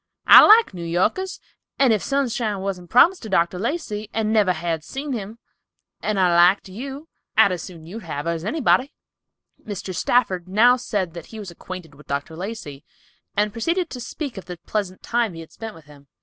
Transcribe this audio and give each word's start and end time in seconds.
I 0.25 0.43
like 0.43 0.73
New 0.73 0.83
Yorkers, 0.83 1.39
and 1.77 1.93
if 1.93 2.01
Sunshine 2.01 2.61
wasn't 2.61 2.89
promised 2.89 3.21
to 3.21 3.29
Dr. 3.29 3.59
Lacey 3.59 4.09
and 4.15 4.33
never 4.33 4.51
had 4.51 4.83
seen 4.83 5.13
him, 5.13 5.37
and 6.01 6.19
I 6.19 6.35
liked 6.35 6.67
you, 6.69 7.07
I'd 7.37 7.51
as 7.51 7.61
soon 7.61 7.85
you'd 7.85 8.01
have 8.01 8.25
her 8.25 8.31
as 8.31 8.43
anybody." 8.43 8.93
Mr. 9.63 9.93
Stafford 9.93 10.47
now 10.47 10.75
said 10.75 11.13
that 11.13 11.27
he 11.27 11.37
was 11.37 11.51
acquainted 11.51 11.93
with 11.93 12.07
Dr. 12.07 12.35
Lacey, 12.35 12.83
and 13.37 13.53
proceeded 13.53 13.91
to 13.91 13.99
speak 13.99 14.37
of 14.39 14.45
the 14.45 14.57
pleasant 14.65 15.03
time 15.03 15.35
he 15.35 15.41
had 15.41 15.51
spent 15.51 15.75
with 15.75 15.85
him. 15.85 16.07